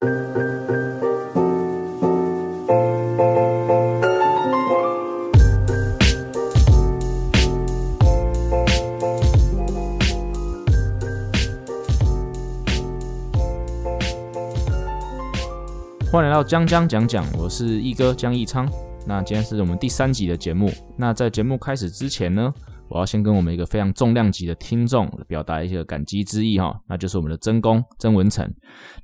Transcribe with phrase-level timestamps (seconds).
[0.00, 0.08] 欢
[16.14, 18.66] 迎来到江江讲讲，我是奕哥江奕昌。
[19.06, 20.72] 那今天是我们第三集的节目。
[20.96, 22.54] 那在节目开始之前呢，
[22.90, 28.46] 我要先跟我们一个非常重量级的听众表达一些感激之意哈，那就是我们的曾公曾文成。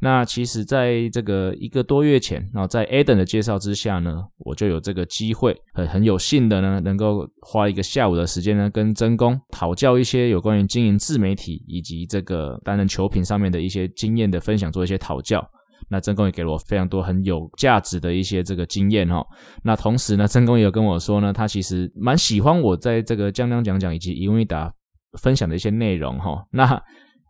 [0.01, 15.49] 那其实在这个一个多月前，然后在 Adam 的介绍之下呢，我就有这个机会，很很有幸的呢，能够花一个下午的时间呢，跟曾公讨教一些有关于经营自媒体以及这个担任球评上面的一些经验的分享，做一些讨教。
[15.89, 19.25] 那曾公也给了我非常多很有价值的一些这个经验哈。
[19.63, 24.73] 那同时呢，曾公也有跟我说呢，他其实蛮喜欢我在这个江江讲讲以及疑问奕答
[25.21, 26.45] 分享的一些内容哈。
[26.51, 26.83] 那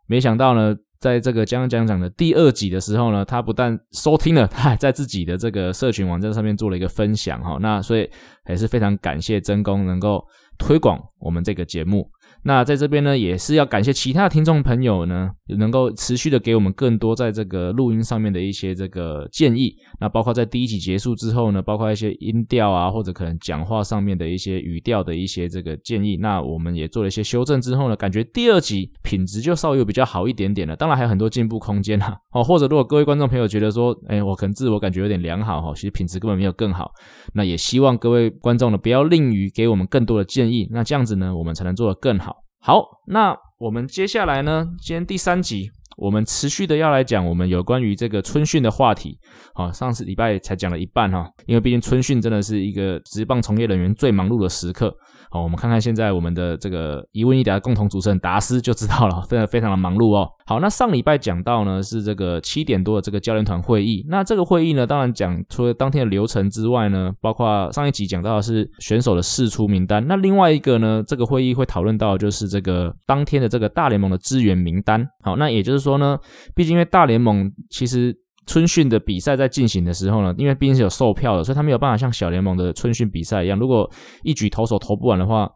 [0.07, 7.59] 没想到呢，在这个江江讲讲的第二集的时候呢，他不但收听了，他还在自己的这个社群网站上面做了一个分享哈。
[7.61, 8.09] 那所以
[8.45, 10.25] 还是非常感谢曾公能够
[10.59, 12.09] 推广我们这个节目。
[12.47, 19.75] 那在这边呢，也是要感谢其他的听众朋友呢，能够持续的给我们更多在这个录音上面的一些这个建议。
[19.99, 26.17] 那包括在第一集结束之后呢，包括一些音调啊，或者可能讲话上面的一些语调的一些这个建议。
[26.19, 30.77] 那我们也做了一些修正之后呢，感觉第二集品质就稍微比较好一点点了。
[30.77, 32.17] 当然还有很多进步空间哈。
[32.31, 36.93] 哦，或者如果各位观众朋友觉得说，哎，我可能自我感觉有点良好哈，其实品质根本没有更好。
[37.35, 40.69] 那也希望各位观众呢，不要吝于给我们更多的建议。
[40.71, 42.36] 那这样子呢，我们才能做得更好。
[42.67, 49.17] 好，那我们接下来呢，今天第三集，我们持续的要来讲我们有关于这个春训的话题。
[49.55, 54.93] 好，上次礼拜才讲了一半哈，因为毕竟春训真的是一个职棒从业人员最忙碌的时刻。
[55.31, 60.29] 好，我们看看现在我们的这个一问一答共同主持人达斯就知道了，非常非常的忙碌哦。
[60.47, 75.07] 好，那上礼拜讲到呢是这个七点多的这个教练团会议，那这个会议呢，当然讲除了当天的流程之外呢，包括上一集讲到的是选手的试出名单，那另外一个呢，这个会议会讨论到就是这个当天的这个大联盟的支援名单。
[75.23, 76.19] 好，那也就是说呢，
[76.55, 78.17] 毕竟因为大联盟其实。
[78.47, 83.91] 春训的比赛在进行的时候呢，因为毕竟是有售票的，所以他没有办法像小联盟的春训比赛一样，如果
[84.23, 85.51] 一局投手投不完的话。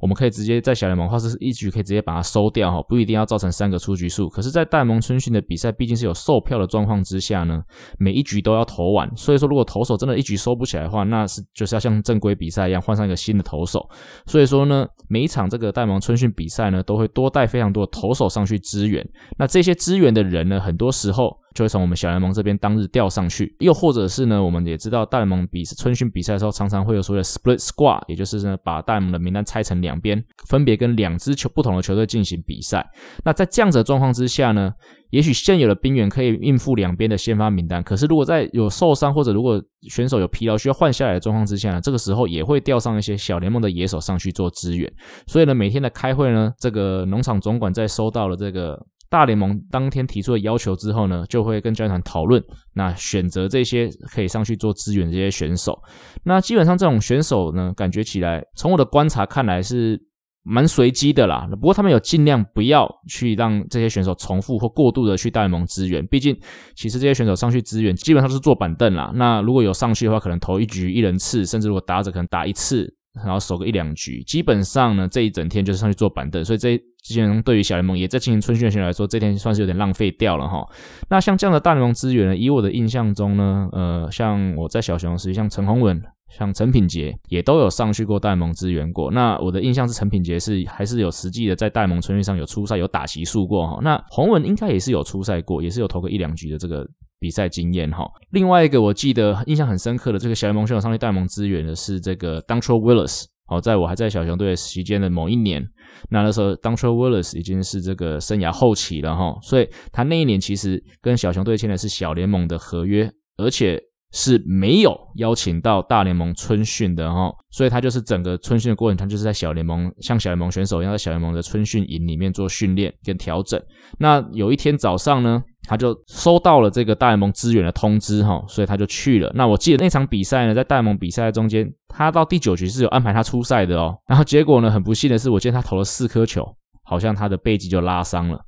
[0.00, 4.28] 我们可以直接在小联盟的话是一局可以直接把它收掉哈，不一定要造成三个出局数。
[4.28, 7.60] 可是，在大联盟春训的比赛，毕竟是有售票的状况之下呢，
[7.98, 9.10] 每一局都要投完。
[9.16, 13.84] 所以说，如果投手真的一局收不起来的话，那是就是要像正规比赛一样换上一个新的投手。
[14.24, 19.04] 所以说呢，每一场这个大联盟春训比赛呢，都会多带非常多的投手上去支援。
[19.36, 21.36] 那这些支援的人呢，很多时候。
[21.58, 32.88] 就会从我们小联盟这边当日调上去，又或者是呢，我们也知道大联盟比春训比赛的时候，常常会有所谓的 split squad，也就是呢，把大联盟的名单拆成两边，分别跟两支球不同的球队进行比赛。
[33.24, 34.72] 那在这样子的状况之下呢，
[35.10, 44.88] 也许现有的兵员可以应付两边的先发名单，可是如果在有受伤或者如果选手有疲劳需要换下来的状况之下呢，这个时候也会调上一些小联盟的野手上去做支援。
[45.26, 48.80] 所以呢，每天的开会呢，这个农场总管在收到了这个。
[49.10, 52.42] 大联盟当天提出的要求之后呢，就会跟教练团讨论，
[52.74, 55.78] 那选择这些可以上去做支援这些选手。
[56.24, 59.98] 那基本上这种选手呢，感觉起来从我的观察看来是
[60.42, 61.48] 蛮随机的啦。
[61.52, 66.06] 不过他们有尽量不要去让这些选手重复或过度的去大联盟支援。
[66.06, 66.38] 毕竟，
[66.76, 69.10] 其实这些选手上去支援基本上是坐板凳啦。
[69.14, 72.94] 那如果有上去的话，可能投一局一人次，甚至如果打者可能打一次。
[73.14, 80.64] 然后守个一两局，基本上呢，这一整天就是上去坐板凳，所以这基本上对于小联盟也在进行春训的选手来说，这天算是有点浪费掉了哈。
[81.10, 89.10] 那像这样的大联盟资源呢，以我的印象中呢，呃，像我在小熊时，像陈宏文、像陈品杰也都有上去过大联盟支援过。
[89.10, 93.80] 那我的印象是陈品杰是还是有实际的在大联盟春训上有出赛、有打席数过哈。
[93.82, 96.86] 那宏文应该也是有出赛过，也是有投个一两局的这个。
[97.18, 105.64] 比赛经验哈，另外一个我记得印象很深刻的这个小联盟选手上去大联盟支援的是这个 d o n t r e Willis，好，在我还在小熊队期间的某一年，
[106.10, 113.80] 那那时候 Dontrelle Willis 已经是这个生涯后期了哈，所以他那一年其实跟小熊队签的是小联盟的合约，而且
[114.12, 123.60] 是没有邀请到大联盟春训的哈，所以他就是整个春训的过程，他就是在小联盟像小联盟选手一样，在小联盟的春训营里面做训练跟调整。
[123.98, 129.30] 那有一天早上呢，他就收到了这个大联盟支援的通知哈，所以他就去了。
[129.34, 133.94] 那我记得那场比赛呢，在大联盟比赛中间，他到第九局是有安排他出赛的哦。
[134.08, 136.42] 然后结果呢，很不幸的是，我见他投了四颗球，
[136.84, 138.40] 好像他的背肌就拉伤了。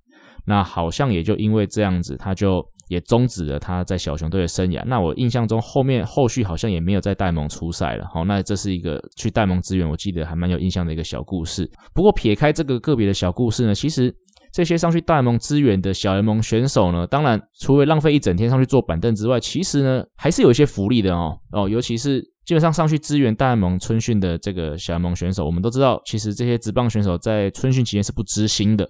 [0.46, 4.82] 那好像也就因为这样子，他就也终止了他在小熊队的生涯。
[4.86, 8.08] 那我印象中后面后续好像也没有在戴蒙出赛了。
[8.10, 11.70] 好，那这是一个去戴蒙支援，我记得还蛮有印象的一个小故事。
[11.92, 14.10] 不过撇开这个个别的小故事呢，其实。
[14.52, 21.38] 这些上去大联盟支援的小联盟选手呢，当然除了浪费一整天上去坐板凳之外，其实呢还是有一些福利的哦。
[21.52, 28.88] 哦，尤其是基本上上去支援大联盟春训的这个小联盟选手，我们都知道，其实这些职棒选手在春训期间是不知薪的，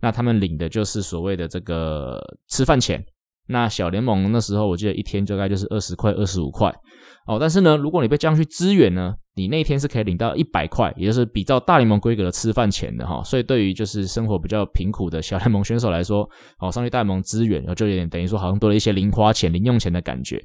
[0.00, 2.18] 那他们领的就是所谓的这个
[2.48, 3.04] 吃饭钱。
[3.46, 6.72] 那小联盟那时候我记得一天就大概就是二十块、二十五块。
[7.26, 16.28] 哦，但是呢，如果你被叫上去支援呢，你那天是可以领到一百块，也就是比照大联盟规格的吃饭钱的哈，所以对于就是生活比较贫苦的小联盟选手来说，
[16.60, 20.40] 哦，上去大联盟支援，然后就有点等于说好像多了一些零花钱、零用钱的感觉。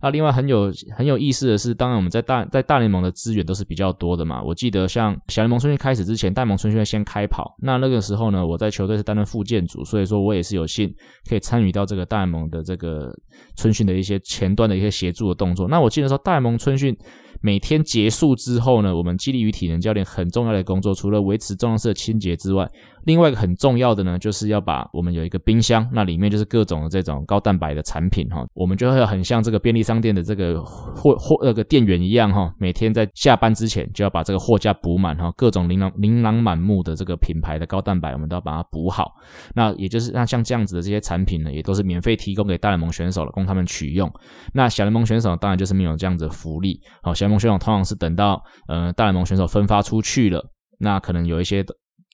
[0.00, 4.40] 那另外很有很有意思的是，当然我们在大在大联盟的资源都是比较多的嘛。
[4.40, 10.88] 我记得像小联盟春训开始之前，大联盟春训先开跑，那那个时候呢，我在球队是担任副建组，所以说我也是有幸
[11.28, 13.12] 可以参与到这个大联盟的这个
[13.56, 15.66] 春训的一些前端的一些协助的动作。
[15.66, 16.96] 那我记得说大联盟春训。
[17.40, 22.68] 每天结束之后呢，我们激励与体能教练很重要的工作，除了维持重量室的清洁之外，
[23.08, 39.14] 另外一个很重要的呢，就是要把我们有一个冰箱，那里面就是各种的这种高蛋白的产品哈，我们就会很像这个便利商店的这个货货那个店员一样哈，每天在下班之前就要把这个货架补满哈，各种琳琅琳琅满目的这个品牌的高蛋白，我们都要把它补好。
[39.54, 44.12] 那也就是那像这样子的这些产品呢，也都是免费提供给大联盟选手了，供他们取用。
[44.52, 50.44] 那小联盟选手当然就是没有这样子的福利，好，小联盟选手通常是等到呃大联盟选手分发出去了，
[50.78, 51.64] 那可能有一些。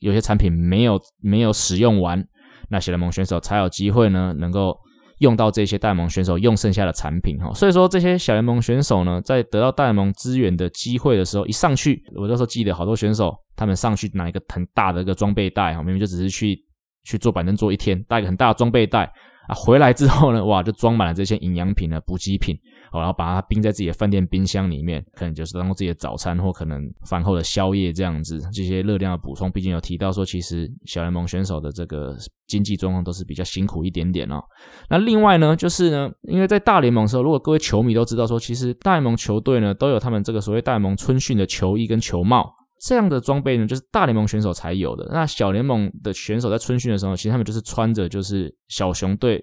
[0.00, 2.22] 有些产品没有没有使用完，
[2.68, 4.76] 那小联盟选手才有机会呢，能够
[5.18, 7.52] 用到这些大联盟选手用剩下的产品哈。
[7.54, 16.58] 所以说，这些小联盟选手呢，在得到大联盟资源的机会的时候，一上去，我那时候记得好多选手，他们上去拿一个很大的一个装备袋哈，明明就只是去
[17.04, 19.04] 去坐板凳坐一天，带一个很大的装备袋
[19.48, 22.58] 啊，回来之后呢，哇，就装满了这些营养品啊、补给品。
[23.00, 28.40] 然后把它冰在自己的饭店冰箱里面，可能就是当做自己的早餐，或可能饭后的宵夜这样子。
[28.52, 34.42] 这些热量的补充，毕竟有提到说，其实小联盟选手的这个经济状况都是比较辛苦一点点哦。
[34.88, 45.08] 那另外呢，就是呢，因为在大联盟的时候，如果各位球迷都知道说，其实大联盟球队呢都有他们这个所谓大联盟春训的球衣跟球帽这样的装备呢，就是大联盟选手才有的。
[45.10, 49.42] 那小联盟的选手在春训的时候，其实他们就是穿着就是小熊队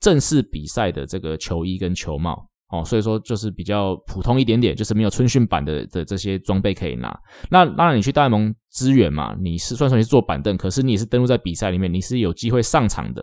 [0.00, 2.48] 正式比赛的这个球衣跟球帽。
[2.72, 7.14] 哦，所以说就是比较普通一点点，就是没有春训版的的这些装备可以拿。
[7.50, 13.22] 那当然，你去大联盟支援嘛，你是算算你是坐板凳，可是你也是登录在比赛里面，你是有机会上场的。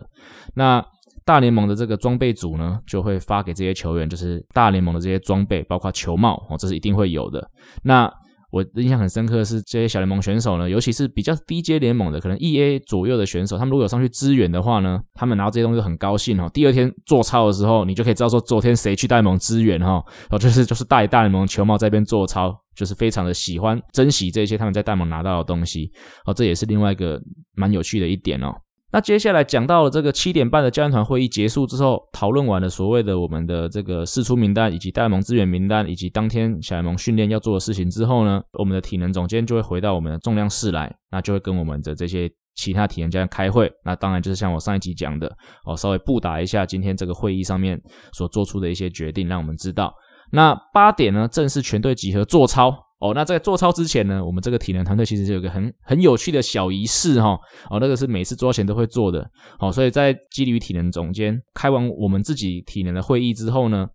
[0.54, 0.80] 那
[1.24, 7.44] 大联盟的这个装备组呢，就会发给这些球员，就是大联盟的这些装备，包括球帽哦，这是一定会有的。
[7.82, 8.08] 那
[8.50, 16.50] 我印象很深刻的是，这些小联盟选手呢，尤其是比较低阶联盟的，可能 E A 左右的选手，他们如果有上去支援的话呢，他们拿到这些东西很高兴哦。
[16.52, 25.90] 第二天做操的时候，你就可以知道说，昨天谁去大联盟支援哈，哦，就是就是带大联盟球帽在这边做操，就是非常的喜欢珍惜这些他们在大联盟拿到的东西
[26.26, 27.20] 哦，这也是另外一个
[27.54, 28.52] 蛮有趣的一点哦。
[28.92, 43.70] 那接下来讲到了这个七点半的教练团会议结束之后，讨论完了所谓的我们的这个试出名单，以及大联盟资源名单，以及当天小联盟训练要做的事情之后呢，我们的体能总监就会回到我们的重量室来，那就会跟我们的这些其他体能教练开会。
[43.84, 45.30] 那当然就是像我上一集讲的，
[45.64, 47.80] 哦，稍微布达一下今天这个会议上面
[48.12, 49.94] 所做出的一些决定，让我们知道。
[50.32, 52.76] 那八点呢，正式全队集合做操。
[53.00, 57.38] 哦，那在做操之前呢，我们这个体能团队其实是有一个很很有趣的小仪式哈。
[57.70, 59.26] 哦，那个是每次做前都会做的。
[59.58, 63.86] 好，所以在肌力与体能总监开完我们自己体能的会议之后呢，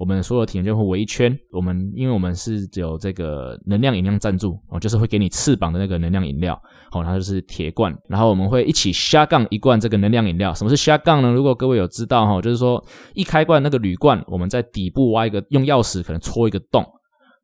[0.00, 1.36] 我们所有体能就会围一圈。
[1.52, 6.58] 我们因为我们是有这个能量饮料赞助哦，就是会给你翅膀的那个能量饮料。
[6.90, 10.54] 好，它就是铁罐，然后我们会一起下杠一罐这个能量饮料。
[10.54, 11.30] 什么是下杠呢？
[11.30, 16.82] 如果各位有知道哈，就是说一开罐那个铝罐，我们在底部挖一个，用钥匙可能戳一个洞。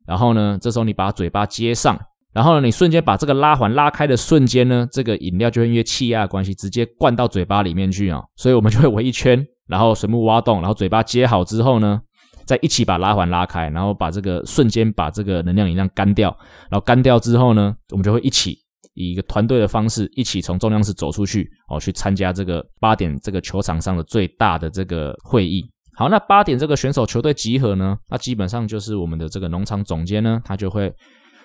[0.07, 1.97] 然后呢，这时候你把嘴巴接上，
[2.33, 12.01] 然后呢，你瞬间把这个拉环拉开的瞬间呢，这个饮料就会因为气压的关系直接灌到嘴巴里面去啊，所以我们就会围一圈，然后水木挖洞，然后嘴巴接好之后呢，
[12.45, 16.35] 再一起把拉环拉开，然后把这个瞬间把这个能量饮料干掉，
[16.69, 18.57] 然后干掉之后呢，我们就会一起
[18.93, 25.63] 以一个团队的方式一起从重量室走出去哦，去参加这个八点这个球场上的最大的这个会议。
[26.01, 30.91] 好，那八点这个选手球队集合呢，那基本上就是我们的这个农场总监呢，他就会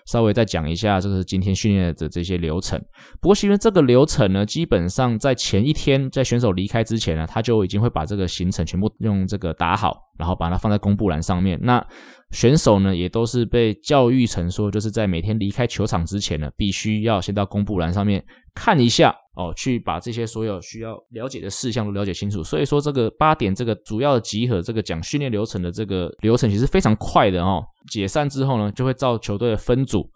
[0.07, 2.83] 稍微再讲一下，这个今天训练的这些流程。
[3.21, 11.61] 不过，其实这个流程呢，基本上在前一天在选手离开之前呢，他就已经会把这个行程全部用这个打好，然后把它放在公布栏上面。
[11.61, 11.87] 那
[12.31, 19.15] 选手呢，也都是被教育成说，就是在每天离开球场之前呢，必须要先到公布栏上面看一下。
[19.37, 22.43] 哦，去把这些所有需要了解的事项都了解清楚。
[22.43, 27.63] 所以说，这个八点这个主要的集合，这个讲训练流程的这个流程其实非常快的哦。
[27.93, 30.09] 解散之后呢，就会照球队的分组，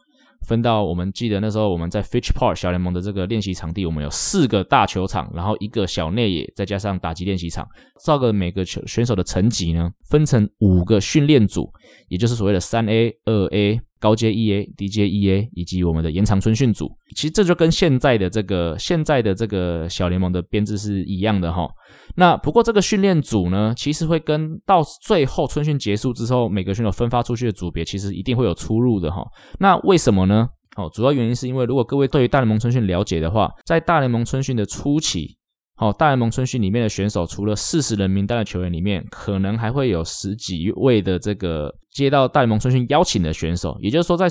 [0.49, 7.69] 分到我们记得那时候我们在 Fitch Park 小联盟的这个练习场地，我们有四个大球场，然后一个小内野，再加上打击练习场，
[8.03, 11.71] 照个每个球选手的层级呢，分成五个训练组，
[12.09, 13.81] 也就是所谓的三 A、二 A。
[14.00, 21.69] 高阶 EA、低阶 EA 以及我们的延长春训组，其实这就跟现在的这个现在的这个小联盟的编制是一样的哈。
[22.16, 29.23] 那不过这个训练组呢，其实会跟到最后春训结束之后，每个选手分发出去的组别，其实一定会有出入的哈。
[29.59, 30.49] 那为什么呢？
[30.76, 35.37] 哦，主要原因是因为如果各位对于大联盟春训了解的话，在大联盟春训的初期。
[35.81, 43.75] 好，大联盟春训里面的选手，除了四十人名单的球员里面，可能还会有十几位的这个接到大联盟春训邀请的选手。
[43.81, 44.29] 也就是说在，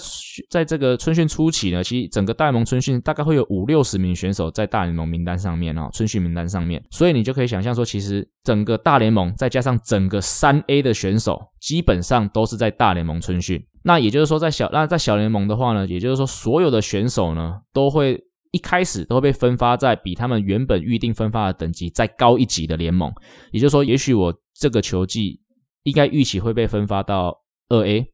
[0.48, 6.79] 在这个春训初期呢，其实整个大联盟春训大概会有五六十名选手在大联盟名单上面哦，春训名单上面。
[6.91, 13.60] 所以你就可以想象说，其实整个大联盟再加上整个三 A 的选手，基本上都是在大联盟春训。
[13.82, 18.24] 那也就是说，在小那在小联盟的话呢，也就是说所有的选手呢都会。
[18.51, 23.12] 一开始都会被分发在比他们原本预定分发的等级再高一级的联盟，
[23.51, 25.39] 也就是说，也许我这个球季
[25.84, 27.36] 应该预期会被分发到
[27.70, 28.06] 二 A，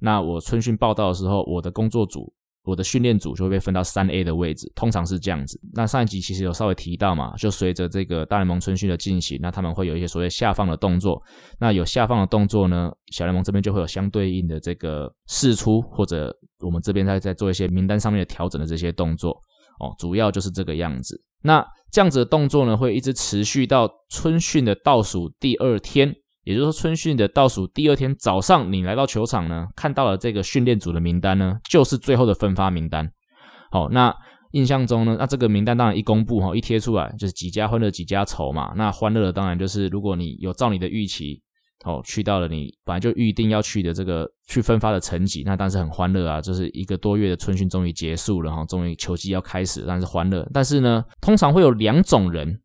[0.00, 2.32] 那我春训报道的时候，我的工作组、
[2.62, 5.60] 我的训练组就会被分到三 A 的位置，通常是这样子。
[5.74, 11.20] 那上一集其实有稍微提到嘛，就随着这个大联盟春训的进行，那他们会有一些所谓下放的动作，
[11.58, 19.36] 那有下放的动作呢，小联盟这边就会有相对应的这个释出，或者我们这边在在做一些名单上面的调整的这些动作。
[19.80, 21.20] 哦，主要就是这个样子。
[21.42, 33.10] 那这样子的动作呢，会一直持续到春训的倒数第二天，也就是说，春训的倒数第二天早上，你来到球场呢，看到了这个训练组的名单呢，就是最后的分发名单。
[33.70, 34.14] 好，那
[34.52, 38.72] 印象中呢，那这个名单当然一公布哈，一贴出来就是几家欢乐几家愁嘛。
[38.76, 41.42] 那欢乐的当然就是如果你有照你的预期。
[41.84, 50.46] 哦，去到了你本来就预定要去的这个去分发的层级，那当时很欢乐啊，就是一个多月的春训终于结束了哈，终于球季要开始，但是欢乐。
[50.52, 52.60] 但是呢，通常会有两种人，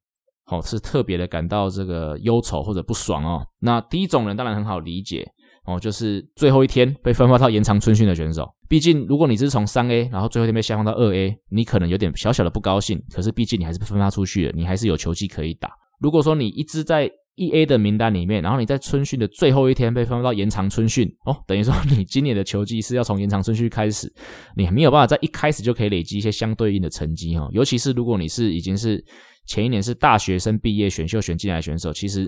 [0.47, 3.45] 哦，是特别的感到这个忧愁或者不爽哦。
[3.59, 5.25] 那第一种人当然很好理解
[5.65, 8.45] 哦，就是最后一天被分发到延长春训的选手。
[8.67, 13.01] 毕竟如果你是从三 A，然后最后一天被下放到二 A，你可能有点小小的不高兴。
[13.13, 15.69] 可是毕竟你还是分发出去了，你还是有球季可以打。
[16.01, 24.11] 如果说你一直在一 A 的名单里面，然后你在春训的最后一天被分发到延长春训哦，等于说你今年的球季是要从延长春训开始，
[24.55, 27.47] 你没有办法在一开始就可以累积一些相对应的成绩哈。
[27.51, 29.03] 尤其是如果你是已经是
[29.47, 32.25] 前一年是大学生毕业选秀选进来选手，其实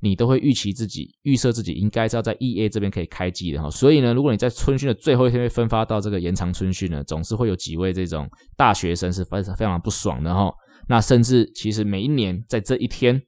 [0.00, 3.70] 你都会预期自己预设自己应该是要在一 A 这边可以开季的哈。
[3.70, 10.52] 所以呢，如果你在春训的最后一天被分发到这个延长春训呢，总是会有几位这种大学生是非常非常不爽的哈。
[10.88, 13.22] 那甚至其实每一年在这一天。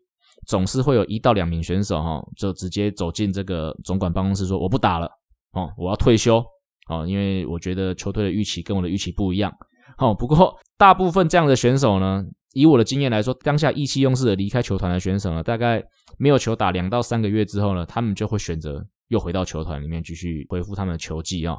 [0.50, 5.07] 总是会有一到两名选手哈，就直接走进这个总管办公室说：“我不打了，
[5.52, 6.45] 哦，我要退休，
[6.88, 9.52] 哦，因为我觉得球队的预期跟我的预期不一样。”
[9.99, 15.80] 哦，不过大部分这样的选手呢，以我的经验来说，当下意气用事的离开球团的选手呢，大概
[16.19, 21.57] 没有球打两到三个月之后呢，他们就会选择又回到球团里面继续恢复他们的球技哦。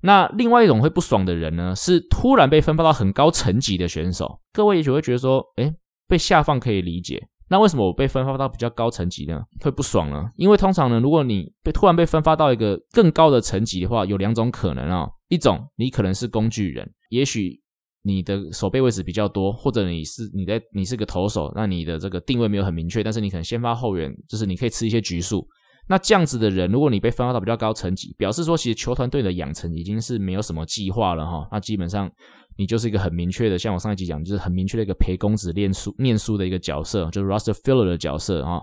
[0.00, 4.40] 那另外一种会不爽的人呢，是突然被分发到很高层级的选手。
[4.54, 5.74] 各位也许会觉得说：“诶，
[6.08, 9.40] 被下放可以理解。”那为什么我被分发到比较高层级呢？
[9.60, 10.24] 会不爽呢？
[10.36, 17.60] 因为通常呢，如果你被突然被分发到一个更高的层级的话，有两种可能啊、一种，你可能是工具人，也许
[18.02, 25.46] 你的守备位置比较多，或者你是你在你是个投手，那你的这个定位没有很明确，但是你可能先发后援，就是你可以吃一些局数。
[25.88, 31.48] 那这样子的人，如果你被分发到比较高层级，表示说其实球团队的养成已经是没有什么计划了哈。
[31.52, 32.10] 那基本上。
[32.56, 38.60] 你就是一个很明确的，像我上一集讲，就是很明确的一个陪公子念书、念书的一个角色，就是 roster filler 的角色啊。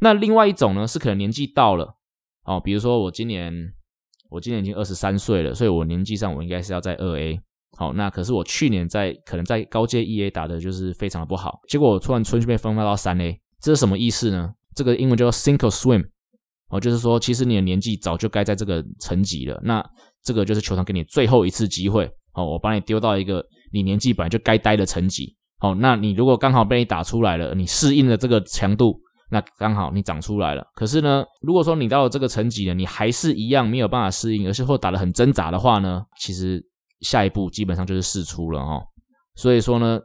[0.00, 1.96] 那另外一种呢，是可能年纪到了
[2.44, 3.52] 哦，比如说我今年，
[4.30, 7.40] 我今年已经二十三岁了，所以我年纪上我应该是要在二 A。
[7.78, 14.54] 好，那可是我去年在可能在高阶一 A 打的就是非常的不好，结果我突然春训被分发到三 A，这是什么意思呢？
[14.74, 16.02] 这个英文叫做 sink or swim，
[16.70, 19.84] 哦，就是说其实你的年纪早就该在这个层级了，那
[20.22, 22.10] 这个就是球场给你最后一次机会。
[22.36, 25.34] 哦，我把你丢到一个你年纪本来就该待的层级。
[25.58, 28.96] 好，那你如果刚好被你打出来了，你适应了这个强度，
[29.30, 30.64] 那刚好你长出来了。
[30.74, 36.62] 可是呢，如果说你到了这个层级呢，你还是一样没有办法适应，而是或打得很挣扎的话呢，其实
[37.00, 38.80] 下一步基本上就是试出了哈。
[39.34, 39.98] 所以说呢。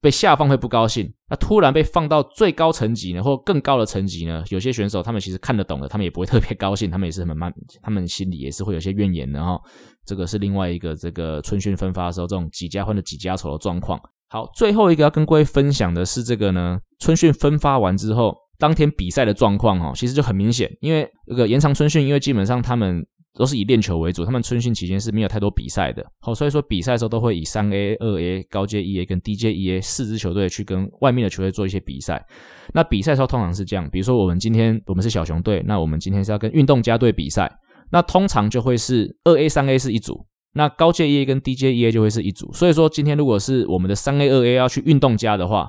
[0.00, 4.44] 被下放会不高兴，那突然被放到最高层级呢，或更高的层级呢？
[4.48, 9.60] 有些选手他们其实看得懂的，他们也不会特别高兴，他们也是很慢，他们心里也是会有些怨言的哈。
[10.08, 14.00] 这个是另外一个这个春训分发的时候，这种几家欢的几家愁的状况。
[14.30, 26.04] 好，最后一个要跟各位分享的是这个呢，春训分发完之后，当天比赛的状况哈，其实就很明显，因为这个延长春训，因为基本上他们都是以练球为主，他们春训期间是没有太多比赛的。
[26.20, 32.24] 好，所以说比赛的时候都会以三 A、二 A、高阶一 A 跟低阶一 A 四支球队去跟外面的球队做一些比赛。
[32.74, 37.50] 那比赛的时候通常是这样，比如说我们今天我们是小熊队，那我们今天是要跟运动家队比赛，
[37.90, 42.52] 那通常就会是二 A、三 A 是一组，那高阶一 A 跟低阶一 A 就会是一组。
[42.52, 45.68] 所以说今天如果是我们的三 A、二 A 要去运动家的话，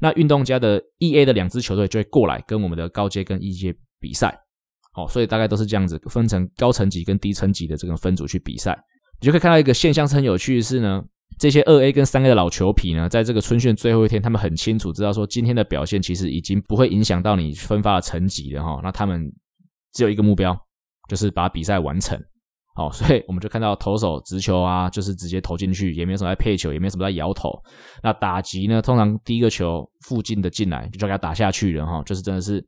[0.00, 4.38] 那运动家的一 A 的两支球队就会过来跟我们的高阶跟一阶比赛。
[4.96, 8.78] 哦，所以大概都是这样子，分成高层级跟低层级的这个分组去比赛。
[9.20, 11.02] 你就可以看到一个现象是很有趣的是呢，
[11.36, 18.80] 这些二 A 跟三 A 的老球皮呢，在这个春训最后一天，他们很清楚知道说今天的表现其实已经不会影响到你分发的成绩了哈。
[18.84, 19.32] 那他们
[19.92, 20.56] 只有一个目标，
[21.08, 22.18] 就是把比赛完成。
[22.76, 27.50] 好，所以我们就看到投手直球啊，就是直接投进去，也没有什么在配球，也没有什么在摇头。
[28.02, 32.60] 那打击呢，通常第一个球附近的进来，就给他打下去了哈，就是真的是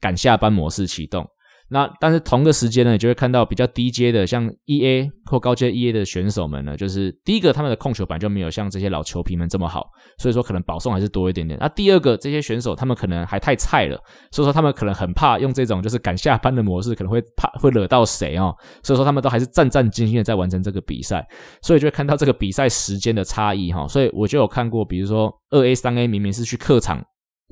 [0.00, 1.24] 赶下班模式启动。
[1.72, 9.88] 那但是同个时间呢，你就会看到比较低阶的，像 1A 或高阶 1A 的选手们呢，就是第一个他们的控球板就没有像这些老球皮们这么好，
[10.18, 11.58] 所以说可能保送还是多一点点。
[11.58, 13.98] 那第二个这些选手他们可能还太菜了，
[14.30, 21.26] 所以说他们可能很怕用这种就是赶下班的模式，可能会怕会惹到谁哦，所以说他们都还是战战兢兢的在完成这个比赛，
[21.62, 23.88] 所以就会看到这个比赛时间的差异哈。
[23.88, 27.02] 所以我就有看过，比如说 2A、3A 明明是去客场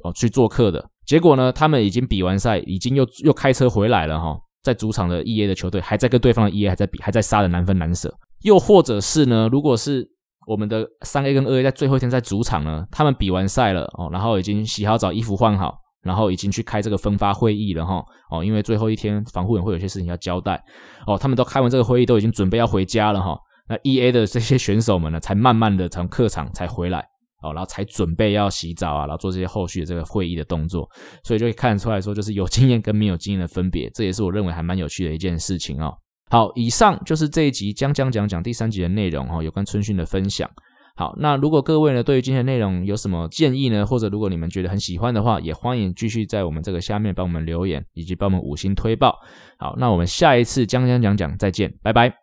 [0.05, 0.85] 哦去做客的。
[1.11, 8.17] 结果呢，他们已经比完赛，已经又又开车回来了哈，在主场的 E A 的球队还在跟对方的 E A 还在比，还在杀的难分难舍。
[8.43, 10.09] 又或者是呢，如果是
[10.47, 20.63] 我们的 3A 跟 2A 在最后一天在主场呢，他们比完赛了哦，然后已经洗好澡，衣服换好，然后已经去开这个分发会议了哈哦，因为最后一天防护员会有些事情要交代
[21.09, 23.37] 哦，他们都开完这个会议，都已经准备要回家了哈。
[23.69, 27.05] 那 E A 的这些选手们呢，才慢慢的从客场才回来。
[27.43, 30.89] 哦，然后才准备要洗澡啊，然后做这些后续的这个会议的动作，
[31.25, 35.93] 所以就可以看得出来说，就是有经验跟没有经验的分别，这也是我认为还蛮有趣的一件事情哦。
[36.31, 40.49] 好，以上就是这一集将将讲讲第三集的内容哦，有关春训的分享。
[40.97, 49.17] 好，那如果各位呢对于今天的内容有什么建议呢，或者如果你们觉得很喜欢的话，也欢迎继续在我们这个下面帮我们留言，以及帮我们五星推爆。
[49.59, 52.20] 好，那我们下一次将将讲讲再见，拜拜。